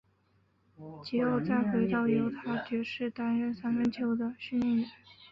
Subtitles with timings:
[1.05, 4.87] 及后再回到犹他爵士担任三分球的训练员。